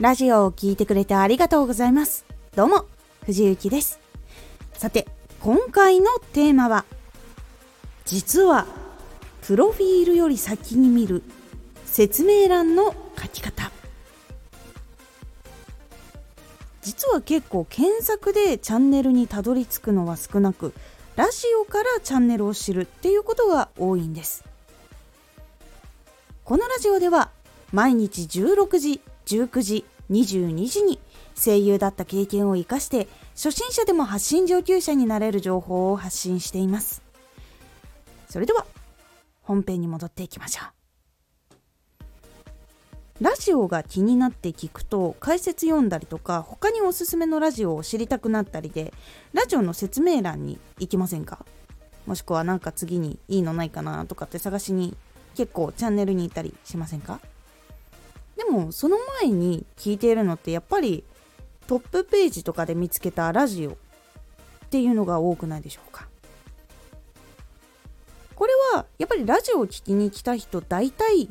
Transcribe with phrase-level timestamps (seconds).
[0.00, 2.24] ラジオを聴いてくれてありがとうございます。
[2.56, 2.86] どうも、
[3.26, 4.00] 藤幸です。
[4.72, 5.06] さて、
[5.40, 6.86] 今回のテーマは、
[8.06, 8.66] 実は、
[9.42, 11.22] プロフィールより先に見る
[11.84, 13.70] 説明欄の書き方。
[16.80, 20.72] 実は結構検索でチャンネルにたどり着くのは少なく、
[21.16, 24.44] ラジオからチャンネルを知るっていうことが多いんです。
[26.42, 27.28] このラジオでは
[27.70, 30.98] 毎日16時19時22時に
[31.36, 37.02] 声優だった経験を生かして初心者でも発信上級者になれる情報を発信しています。
[38.28, 38.66] それでは
[39.42, 40.66] 本編に戻っていきましょう。
[43.22, 48.94] ラジオが気になって聞くと解説読んだりとか他におすすめのラジオを知りたくなったりで
[49.34, 51.44] ラジオの説明欄に行きませんか？
[52.06, 54.96] もしくは何か次にいいのないかなとかって探しに
[55.36, 57.20] 結構チャンネルに行ったりしませんか？
[58.40, 61.04] でもその前に聞いているのってやっぱり
[61.66, 63.74] トップページとかで見つけたラジオっ
[64.70, 66.08] ていうのが多くないでしょうか？
[68.34, 71.28] これはやっぱりラジオを聴きに来た人大体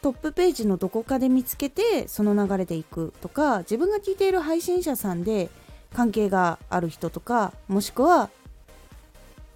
[0.00, 5.50] トップページのどこかで見つけてその流れでいくとか自分が聞いている配信者さんで
[5.92, 8.30] 関係がある人とかもしくは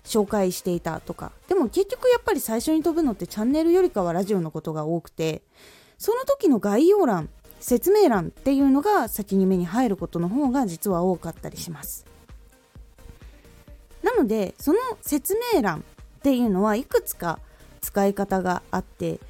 [0.05, 1.33] 紹介していたとか。
[1.49, 5.41] でも結局やっぱり最初に飛ぶのってチャンネルよりかはラジオのことが多くて
[6.03, 7.29] その時の概要欄
[7.61, 12.07] 説明欄っていうのが先に目に入ることの方が実は多かったりします。
[14.03, 15.85] なのでその説明欄
[16.19, 17.39] っていうのはいくつか
[17.81, 19.21] 使い方があって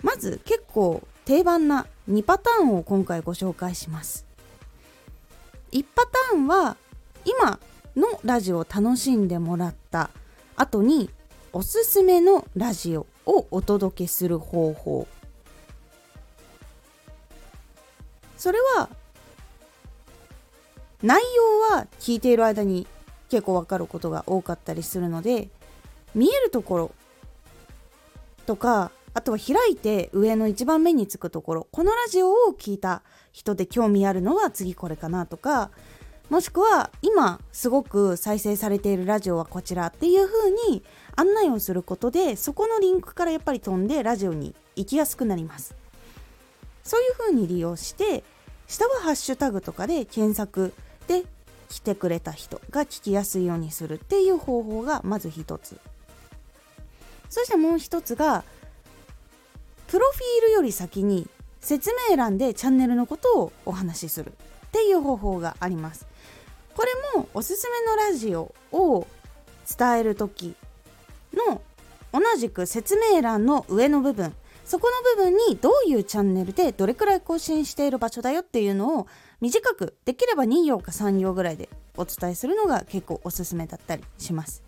[0.00, 4.24] まず結構定番な2パターンを今回ご紹介します。
[5.72, 6.76] 1パターンは
[7.24, 7.58] 今
[7.96, 10.10] のラジオを楽しんでもらった
[10.54, 11.10] 後に
[11.52, 15.08] おすすめのラジオをお届けする方法。
[18.42, 18.88] それは
[21.00, 21.22] 内
[21.70, 22.88] 容は聞いている間に
[23.30, 25.48] 結構わかることが多かったりするので
[26.16, 26.90] 見えるところ
[28.44, 35.70] とかあとは開いて上の一番目につくところこのラジオを聞いた人で興味あるのは次これかなとか
[36.28, 40.82] もしくは今すごく再生されているラジオはこちらっていう風に
[41.14, 45.76] 案内をすることでそこのリンクからやっぱり飛んでラジオに行きやすくなります。
[46.82, 48.24] そういう風に利用して
[48.72, 50.72] 下はハッシュタグとかで検索
[51.06, 51.24] で
[51.68, 55.78] 来てくれた人が聞きやすいようにするっていう方法がまず一つ。
[57.28, 58.44] そしてもう一つが
[59.88, 61.28] プロフィールより先に
[61.60, 66.06] 説明欄でチャンネルのことをお話しするっていう方法があります。
[66.74, 69.06] これもおすすめのラジオを
[69.78, 70.54] 伝える時
[71.34, 71.60] の
[72.10, 74.34] 同じく説明欄の上の部分
[74.64, 79.06] そこの部分にどういうチャンネルでどれくらい更新している場所だよっていうのを
[79.40, 84.62] 短くできれば2行か3行ぐらいでお伝えするのが結構おすすめだったりします。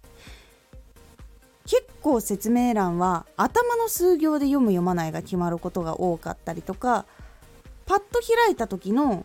[1.66, 7.06] 結構説明欄は頭の数行で読む読まないが決まることが多かったりとか
[7.87, 9.25] パッと開いた時の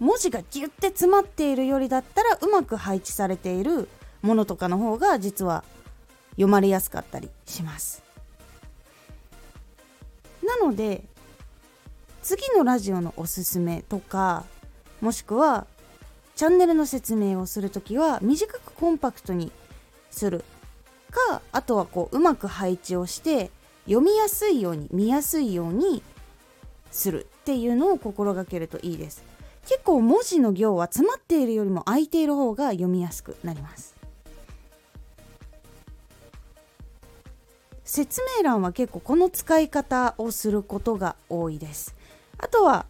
[0.00, 3.88] 文字がギュッて詰まっているよりだったらうまく配置されている
[4.22, 5.64] ものとかの方が実は
[6.32, 8.03] 読まれやすかったりします。
[10.60, 11.04] なので
[12.22, 14.44] 次のラジオのおすすめとか
[15.00, 15.66] もしくは
[16.36, 19.52] チャンネルの説明をする時は短くコンパクトに
[20.10, 20.44] する。
[21.10, 23.50] かあとはこううまく配置をして
[23.84, 26.02] 読みやすいように見やすいように
[26.90, 27.26] する。
[27.42, 29.22] っていうのを心がけるといいです。
[29.66, 33.93] 結構文字の行は詰まっているよりも空いている方が読みやすくなります。
[37.94, 41.94] 説明欄は結構この使い方をすることが多いです。
[42.38, 42.86] あとは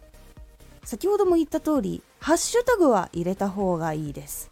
[0.83, 4.49] 先ほども言った通りハッシュタグは入れた方がいいです。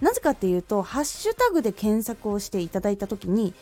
[0.00, 3.52] なぜかっていうとハッシュタグで検索をしていただいた時に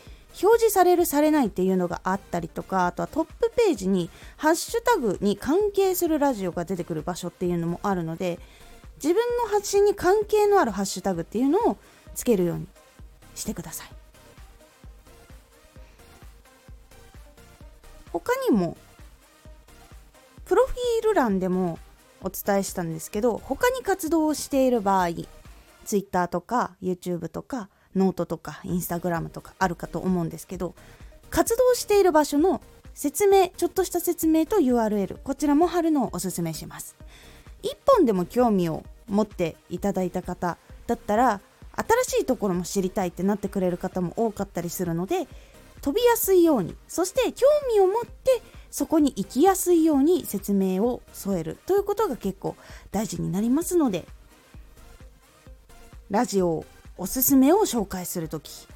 [0.42, 8.38] 表示されるされないっていうのがあったりとかあとはトップページにハッシュタグに関係するラジオが出てくる場所っていうのもあるので
[9.02, 11.78] 自分の発信に関係のあるハッシュタグっていうのを
[12.14, 12.66] つけるように
[13.34, 14.03] してください。
[18.14, 18.76] 他にも
[20.44, 21.80] プロフィール欄でも
[22.22, 25.08] お伝えしたんですけど他に活動をしている場合
[25.84, 30.76] Twitter とか YouTube とかノートとか Instagram とかあるかと思うんですけど
[31.28, 32.62] 活動している場所の
[32.94, 36.94] 説明ちょっとした説明と URL こちらも貼るのをおすすめします。
[37.64, 40.56] 1本でも興味を持っていただいた方
[40.86, 41.40] だったら
[42.04, 45.26] 新しいところも知りたいってなってくれる方も多かったりするので
[45.84, 48.40] 飛びやすいようにそして興味を持って
[48.70, 52.56] そこに行きやすいように説明を添えるということが結構
[52.90, 54.06] 大事になりますので
[56.08, 56.64] ラジオ
[56.96, 58.66] おすすめを紹介する時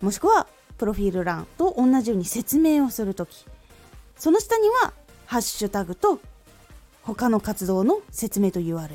[0.00, 0.46] もしくは
[0.78, 3.44] プロフィール欄と同じように説明をする時
[4.16, 4.92] その下には
[5.26, 6.20] ハッシュタグと
[7.02, 8.88] 他の活動の説明と URL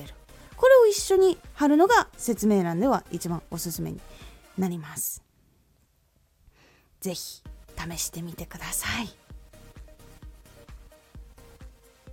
[0.55, 3.99] これを一緒に貼るのが説明欄では一番おすすめに
[4.57, 5.30] なります。
[7.01, 7.41] 是非
[7.95, 9.09] 試してみてください。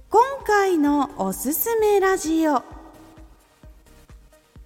[0.09, 2.63] 今回のおすすめラジオ。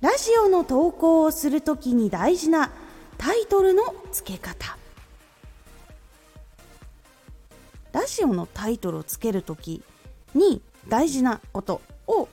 [0.01, 2.71] ラジオの投稿をするときに大事な
[3.19, 3.83] タイトルの
[4.13, 4.79] 付け方。
[7.93, 9.83] ラジオのタイトルをつけるとき
[10.35, 12.29] に大事なことを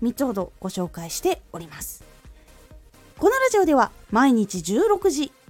[0.00, 2.04] 3つほどご紹介しております。
[3.18, 5.32] このラジオでは毎日16時